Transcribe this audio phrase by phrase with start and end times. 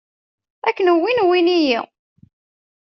[0.67, 1.79] Akken wwin wwin-iyi.